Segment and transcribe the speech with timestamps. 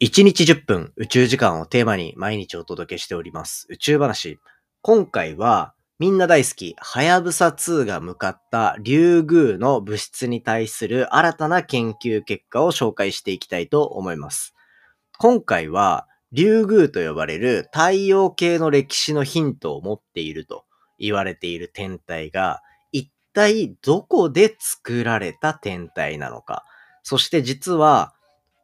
[0.00, 4.38] 1日10分宇宙時間をテーマに毎日お届けしております宇宙話。
[4.80, 14.54] 今回はみんな大好き、はやぶさ2が向かったリュウグウの物質に対する新たな研究結果を紹介していきたいと思います。
[15.18, 20.64] 今回はリュウグウと呼ばれる太陽系の歴史のヒントを持っていると
[21.00, 22.62] 言われている天体が
[22.92, 26.64] 一体どこで作られた天体なのか。
[27.02, 28.14] そして実は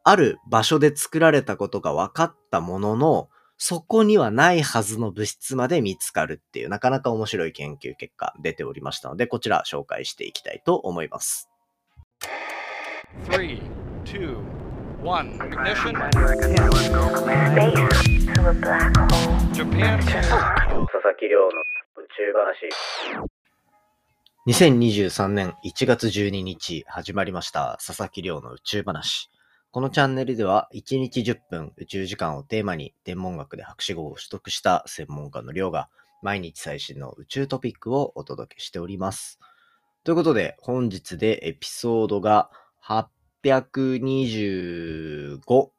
[0.04, 11.48] ある場所で作られたことが分かったものの、そこにはないはずの物質まで見つかるっていう、なかなか面白い研究結果出ておりましたので、こちら紹介していきたいと思います。
[13.30, 13.62] Three,
[14.04, 14.36] two,
[15.02, 15.38] one.
[15.38, 15.96] Ignition.
[15.96, 16.26] Space
[18.26, 19.08] to a black hole.
[19.52, 19.98] Japan.
[20.04, 21.50] 佐々木亮の宇
[22.14, 22.68] 宙話。
[24.46, 29.30] 2023年1月12日始まりました佐々木亮の宇宙話。
[29.74, 35.88] このチャンネルでは1日10分宇宙時間をテーマに天文学で博士号を取得した専門家の亮が
[36.22, 39.40] 毎日最新の宇宙トピックをお届けしております。
[40.04, 42.52] ということで本日でエピソードが
[42.86, 45.72] 825を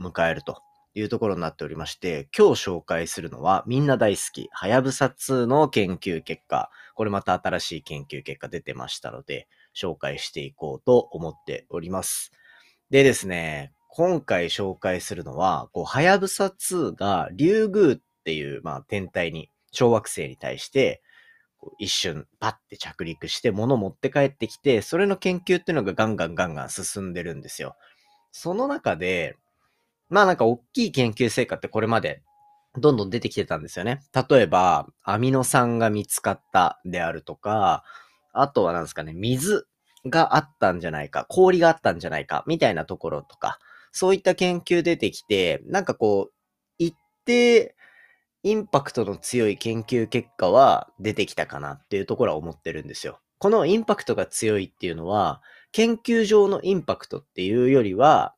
[0.00, 0.60] 迎えると
[0.96, 6.72] いうところになっておりまして、今日紹介するのはみんな大好き、はやぶさ2の研究結果。
[6.96, 9.46] これまた新しい研究結果出てましたので、
[9.80, 12.32] 紹介していこうと思っております。
[12.90, 21.02] でですね、今回紹介するのは、こう、はやぶさ2が、リュウグウっていう、まあ、天体に、小惑星に対して、
[21.78, 27.76] 一瞬パッて着陸して物持って帰ってきて、それの研究っていうのがガンガンガンガン進んでるんですよ。
[28.32, 29.36] その中で、
[30.08, 32.22] まあなんか大きい研究成果ってこれまで
[32.76, 34.02] どんどん出てきてたんですよね。
[34.30, 37.84] 例えば、アミノ酸が見つかったであるとか、
[38.32, 39.66] あとはなんですかね、水
[40.06, 43.58] があったんじゃないか、氷があったんじゃないか、みたいなところとか、
[43.92, 46.32] そういった研究出てきて、なんかこう、
[46.78, 47.74] 一定
[48.42, 53.20] インパクトの強い研究結果は出てきたかなっていうところは思ってるんですよ。
[53.38, 55.42] このインパクトが強いっていうのは、
[55.72, 58.34] 研究上のインパクトっていうよりは、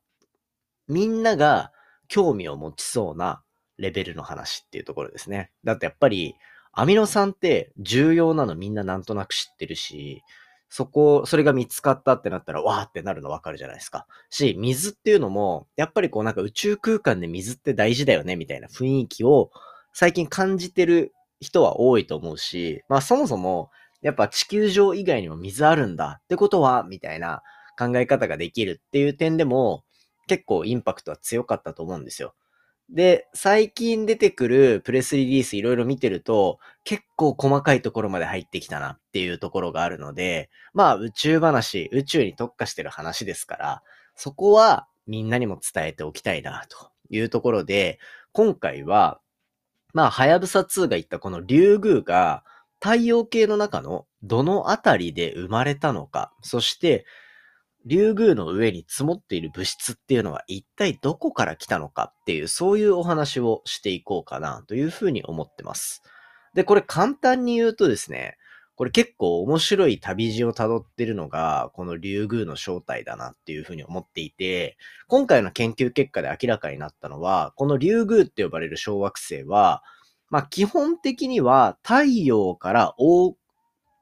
[0.87, 1.71] みんなが
[2.07, 3.41] 興味を持ちそうな
[3.77, 5.51] レベルの話っていうところですね。
[5.63, 6.35] だってやっぱり、
[6.73, 10.23] アミノ酸って重要なのみんななんとなく知ってるし、
[10.73, 14.07] そこ、それが見つかったってなったら、わーってなるのわかるじゃないですか。
[14.29, 19.51] し、水っていうのも、やっぱりこうなんか宇宙空間で水って大事だよね、みたいな雰囲気を
[19.91, 23.69] 最近感じてる人は多いと思うし、まあそもそも、
[24.01, 27.43] やっぱ地球上以外にも水あるんだってことは、みたいな
[27.77, 29.83] 考え方ができるっていう点でも、
[30.27, 32.33] 結構インパクトは強かったと思うんですよ。
[32.91, 43.83] で、最近出てくるプレスリリースいろいろ見てると、結構細かいところまで入ってきたなっていうところがあるので、まあ宇宙話、宇宙に特化してる話ですから、
[44.15, 47.97] そこはみんなにも伝えておきたいなというところで、
[48.33, 49.21] 今回は、
[49.93, 52.43] まあ、はやぶさ2が言ったこのリュウグウが
[52.81, 57.05] 太陽系の中のどのあたりで生まれたのか、そして、
[57.85, 66.03] リュウグウの上に積もっている物質っていうのは一体どこから来たのかっていう、そういうお話をしていこうかなというふうに思ってます。
[66.53, 68.37] で、これ簡単に言うとですね、
[68.75, 74.77] これ結構面白い旅路を辿ってるのが、このリュウグウの正体だなっていうふうに思っていて、
[75.07, 79.83] 今回の研究結果で明らかになったのは、このリュウグウって呼ばれる小惑星は、
[80.29, 83.35] まあ基本的には太陽から大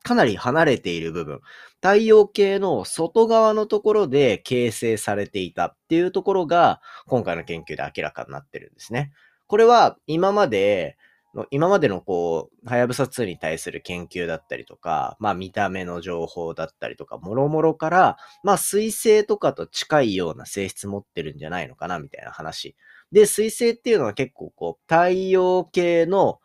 [0.03, 1.41] かなり離れている部分、
[1.81, 9.11] 太陽系の外側のところで形成されていたっていうところが、今回の研究で明らかになってるんですね。
[9.47, 10.97] これは今まで
[11.35, 22.75] の、今までのこう、はやぶさ2に対する研究だったりとか、まあ見た目の情報だったりとか、もろもろから、まあ水星とかと近いような性質持ってるんじゃないのかな、みたいな話。
[23.11, 26.39] で、水星っていうのは結構こう、太陽系の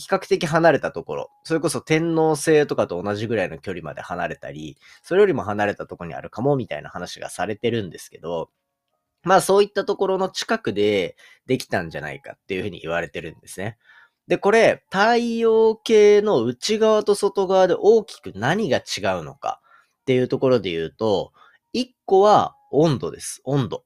[0.00, 8.50] 比較的離れたところ、それこそ天王星とかと同じぐらいの距離まで離れたり、それよりも離れたところにあるかもみたいな話がされてるんですけど、
[9.22, 11.16] まあそういったところの近くで
[11.46, 13.76] できたんじゃないかっていうふうに言われてるんですね。
[14.26, 19.60] で、これ、太陽系の内側と外側で大きく何が違うのか
[20.02, 21.32] っていうところで言うと、
[21.72, 23.40] 一個は温度です。
[23.44, 23.84] 温度。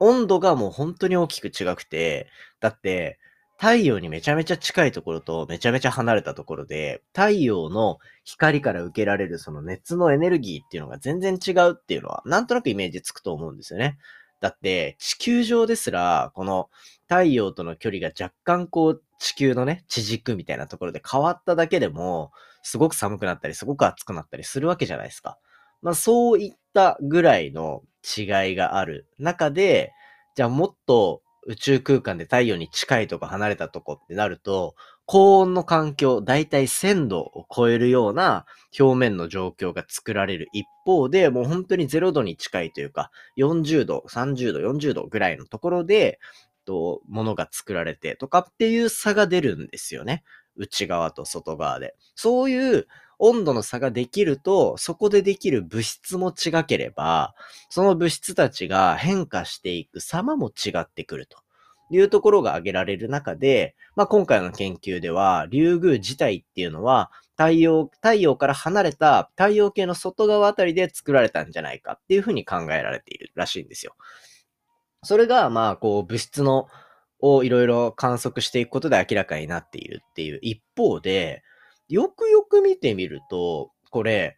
[0.00, 2.28] 温度がもう本当に大きく違くて、
[2.60, 3.20] だって、
[3.62, 13.98] 太陽にめちゃめちゃ近いところとめちゃめちゃ離れたところで、太陽の光から受けられるその熱のエネルギーっていうのが全然違うっていうのは、なんとなくイメージつくと思うんですよね。
[14.40, 16.70] だって、地球上ですら、この
[17.02, 22.32] 太陽との距離が若干こう、地球のね、地軸みたいなところで変わっただけでも、
[22.64, 25.38] すごく寒くなったり、すごく暑くなったりするわけじゃないですか。
[25.82, 29.92] まあそういったぐらいの違いがある中で、
[30.34, 34.74] じゃあもっと宇宙空間で太陽に近いとか離れたとこってなると、
[35.06, 38.46] 高温の環境、だいたい1000度を超えるような
[38.78, 46.20] 表面の状況が作られる一方で、もう本当に0度に近いというか、40度、30度、40度ぐらいのところで、
[46.64, 50.22] と、ものが作られてとかっていう差が出るんですよね。
[50.56, 51.94] 内側と外側で。
[52.14, 52.86] そういう
[53.18, 57.34] 温度の差ができると、そこでできる物質も違ければ、
[57.70, 61.38] その物質たちが変化していく様も違ってくると
[61.90, 73.94] いうところが挙げられる中で、まあ、今回の研究では、竜宮自体っていうのは、太陽、太陽から離れた太陽系の外側あたりで作られたんじゃないかっていうふうに考えられているらしいんですよ。
[75.04, 76.66] それが、まあ、こう、物質の、
[77.22, 81.42] をいろいろ観測していくことで明らかになっているっていう一方で、
[81.88, 84.36] よくよく見てみると、これ、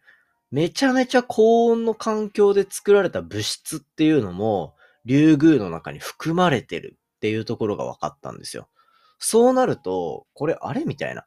[0.51, 8.69] めちゃめちゃ高温の環境で作られた物質っていうのも、竜宮の中に含まれてるっていうところが分かったんですよ。
[9.17, 11.25] そうなると、これあれみたいな。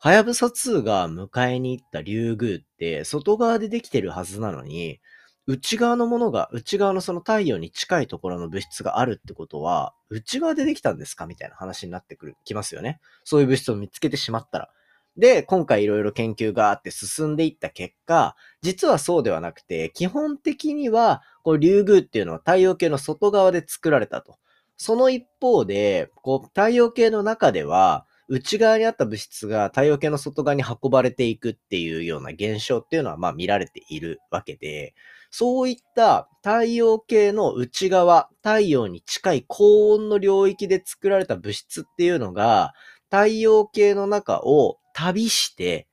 [0.00, 5.00] はやぶさ2が迎えに行った竜宮って外側でできてるはずなのに、
[5.48, 13.00] 内側のものが、内側のその太陽に近いところの物質があるってことは、内側でできたんですかみたいな話になってくる、きますよね。
[13.24, 14.70] そういう物質を見つけてしまったら。
[15.16, 24.36] で、今回いろいろ研究があって進んでいった結果、実はそうではなくて、基本的には、こう、竜宮っていうのは太陽系の外側で作られたと。
[24.76, 34.94] その一方で、こう、太陽系の中では、内側にあった物質が太陽系の外側に運ばれていくっていうような現象っていうのは、まあ見られているわけで、
[35.30, 42.72] そういった太陽系の内側、太陽に近い高温の領域で作られた物質っていうのが、
[43.10, 45.86] 太陽系の中を旅して、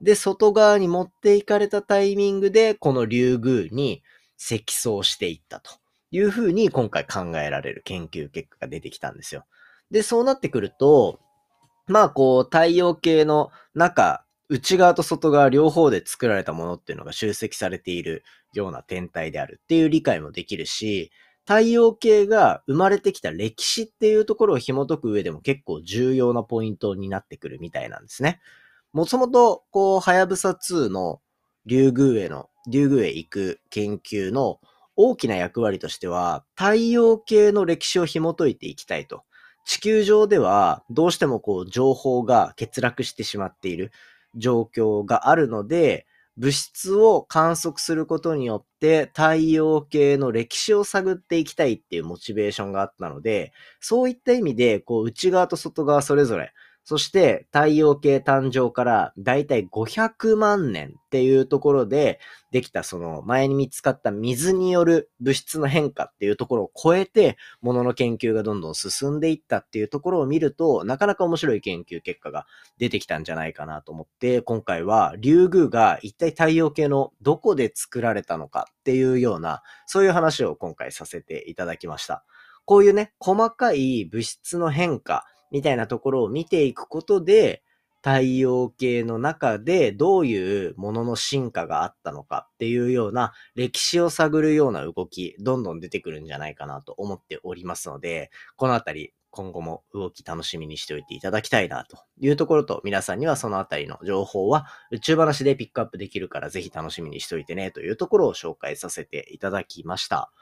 [0.00, 4.02] で、外側に持っていかれたタイミングで、この竜宮に
[4.36, 5.72] 積層していったと
[6.10, 9.44] いうふうに今回考えられる研究結果が出てきたんですよ。
[9.90, 11.20] で、そうなってくると、
[11.86, 21.12] まあこう、太陽系の中、内側と外側両方で作られたものっていうのが集積されているような天体であるっていう理解もできるし、
[21.46, 28.40] 太陽系が生まれてきた歴史っていうところを紐解く上でも結構重要なポイントになってくるみたいなんですね。
[28.92, 31.20] もともと、こう、はやぶさ2の
[31.64, 34.58] 竜宮への、竜宮へ行く研究の
[34.96, 39.22] 大きな役割としては、太陽系の歴史を紐解いていきたいと。
[39.64, 43.92] 地球上ではどうしてもこう情報が欠落してしまっている。
[44.36, 46.06] 状況があるので、
[46.36, 56.52] 物質を観測することによって太陽系の歴史を探っていきたいっていうモチベーションがあったので、そういった意味で、こう内側と外側それぞれ
[56.90, 62.18] そして太陽系誕生からだいたい500万年っていうところで
[62.50, 72.44] できたその前に見つかった水による物質の変化っていうところを超えて物の研究がどんどん進んでいったっていうところを見るとなかなか面白い研究結果が
[72.78, 82.24] 出てきたんじゃないかなと思って今回は竜宮が一体太陽系のどこで作られたのかっていうようなそういう話を今回させていただきました。
[82.64, 87.62] こういうね、細かい物質の変化みたいなところを見ていくことで、
[88.02, 110.32] 太陽系の中でどういうものの進化があったのかっていうような歴史を探るような動き、どんどん出てくるんじゃないかなと思っておりますので、このあたり今後も動き楽しみにしておいていただきたいなというところと、皆さんにはそのあたりの情報は宇宙話でピックアップできるからぜひ楽しみにしておいてねというところを紹介させていただきました。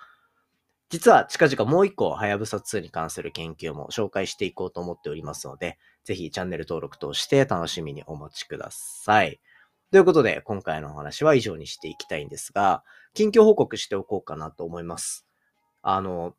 [0.90, 9.40] 実は近々もう一個、はやぶさ2に関する研究も紹介していこうと思っておりますので、ぜひチャンネル登録として楽しみにお待ちください。
[9.90, 15.26] ということで、今回のお話は以上にしていきたいんですが、近況報告しておこうかなと思います。
[15.82, 16.34] あの、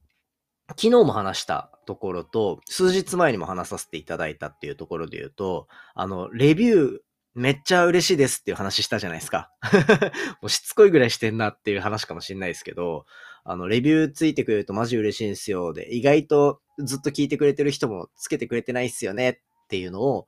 [0.69, 6.99] 昨日も話したところと、数日前にも話させていただいたっていうところで言うと、あの、レビュー
[7.35, 9.51] めっちゃ嬉しいですっていう話したじゃないですか。
[10.41, 13.05] もうしつこいぐらいしてんなっていう話かもしれないですけど、
[13.43, 15.73] あの、レビューついてくれるとマジ嬉しいんですよ。
[15.73, 20.27] で、意外とずっと聞いてくれてる人もつけてくれてないっすよねっていうのを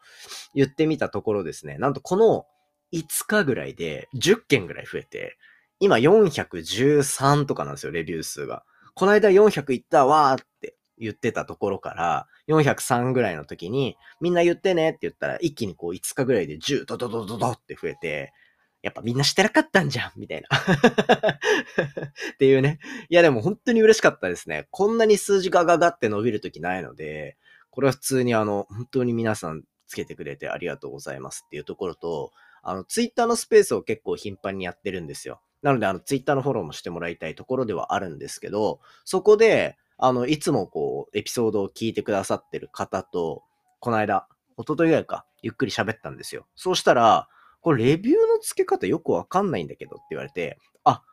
[0.53, 1.77] 言ってみたところですね。
[1.77, 2.46] なんとこの
[2.94, 5.38] 5日ぐらいで10件ぐらい増えて、
[5.80, 8.63] 今413とかなんですよ、レビュー数が。
[8.94, 18.34] この間400いったわーって言ってたところから、403ぐらいの時に、みんな言ってねって言ったら、一気にこう5日ぐらいで10ドドドドドって増えて、
[18.82, 22.80] やっぱみんなしてなかったんじゃんみたいな っていうね。
[23.10, 24.68] いやでも本当に嬉しかったですね。
[24.72, 27.38] こんなに数字がガガって伸びる時ないので、
[27.70, 32.32] これは普通にあの、本当に皆さんつけてくれてありがとうございますっていうところと、
[32.64, 35.42] あの、ツイッターのスペースを結構頻繁にやってるんですよ。
[35.62, 43.44] なので、あの、ツイッターのフォローもしてもらいたいところではあるんですけど、そこで、あの、いつもこう、エピソードを聞いてくださってる方と、
[43.80, 46.48] この間、一昨日ぐらいか、ゆっくり喋ったんですよ。
[46.56, 47.28] そうしたら、
[47.62, 51.03] これレビューの付け方よくわかんないんだけどって言われて、あ、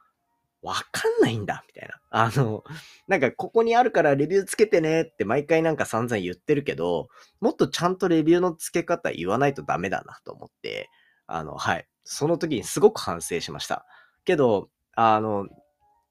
[0.63, 2.01] わかんないんだ、みたいな。
[2.11, 2.65] あの、
[3.07, 7.09] なんかここにあるからレビューつけてねって毎回なんか散々言ってるけど、
[7.41, 10.89] もっとちゃんとレビューの付け方言わないとダメだなと思って、
[11.27, 11.87] あの、はい。
[12.05, 13.85] その時にすごく反省しました。
[14.25, 15.47] けど、あの、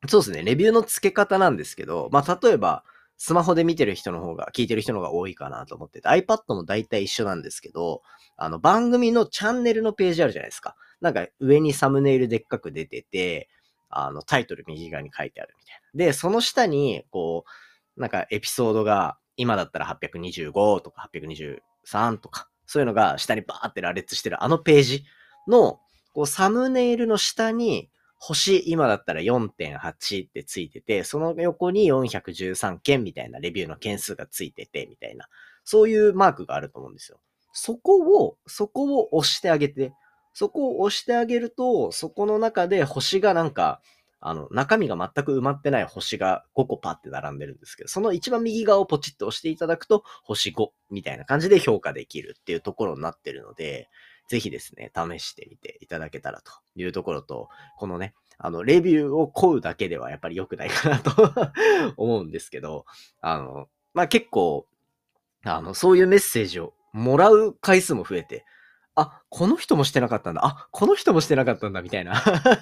[0.08, 2.84] そうですね、レビューの付け方なんですけど、まあ、例えば、
[3.17, 8.03] スマホで見てる人の方が、聞いてる人の方が多いかなと思ってて、iPad も大体一緒なんですけど、
[8.38, 10.75] あの、番組のチャンネルのページあるじゃないですか。
[11.01, 13.50] なんか上にサムネイルでっかく出てて、
[13.89, 16.05] あの、タイトル右側に書いてあるみたいな。
[16.05, 17.45] で、その下に、こ
[17.97, 25.05] う、なんかエピソードが、今だったら825とか823とか、そういうのが下にバーって羅列してるあのページ
[25.47, 25.79] の、
[26.13, 35.27] こう、サムネイルの下に、星、今だったら4.8ってついてて、その横に413件みたいなレビューの件数がついてて、みたいな。
[35.63, 37.19] そういうマークがあると思うんですよ。
[37.53, 39.93] そこを、そこを押してあげて、
[40.33, 43.81] そこを押してあげると、そこの中で星がなんか、
[44.19, 53.89] あの、中身が全く埋まってない星が5個パって並んでるんですけど、その一番右側をポチッと押していただくと、星5みたいな感じで評価できるっていうところになってるので、
[54.27, 61.34] ぜひですね、試してみていただけたらというところと、このね、あの、レビューを請うだけではやっぱり良くないかなと
[61.98, 62.86] 思うんですけど、
[63.22, 64.67] あの、まあ、結構、
[65.43, 68.46] あの、そういうメッセージをもらう回数も増えて、
[69.00, 70.44] あ、この人もしてなかったんだ。
[70.44, 72.20] あ、この人もしてなかったんだ、みたいな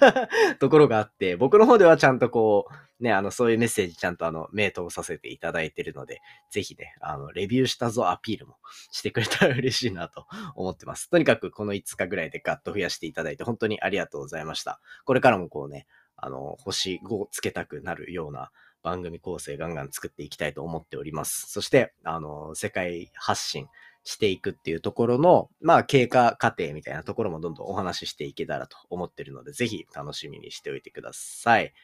[0.60, 2.68] ところがあって、僕の方ではちゃんとこ
[3.00, 8.58] う、ね、あの、そういうメッセージちゃんとあの、名答させていただいてるので、ぜひね、あの、レビューしたぞアピールも
[8.92, 11.08] してくれたら嬉しいなと思ってます。
[11.08, 14.78] とにかくこの5日ぐらいでガッと増やしていただいて、本当にありがとうございました。
[15.06, 18.50] これからもこうね、あの、星5つけたくなるような
[18.82, 21.50] 番組構成ガンガン作っていきたいと思っております。
[21.50, 23.68] そして、あの、世界発信
[24.06, 31.74] していくっていうところの、まあ、経過過程みたいなところもどんどんお話ししていけたらと思ってるので、ぜひ楽しみにしておいてください。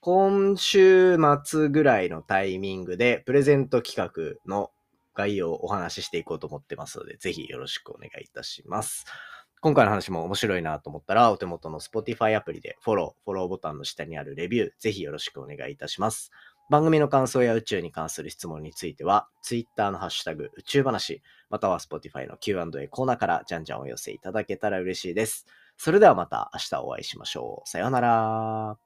[0.00, 4.70] 今週末ぐらいのタイミングで、プレゼント企画の
[5.14, 9.04] 概要をお話ししていこうと思ってますので、ぜひよろしくお願いいたします。
[9.60, 16.30] 今回の話も面白いなと思ったら、お手元の Spotify アプリでフォロー、フォローボタンの下にあるレビュー、ぜひよろしくお願いいたします。
[16.68, 25.46] 番組の感想や宇宙に関する質問については、Twitter のハッシュタグ宇宙話、または Spotify の Q&A コーナーからじゃんじゃんお寄せいただけたら嬉しいです。
[25.76, 27.68] それではまた明日お会いしましょう。
[27.68, 28.85] さようなら。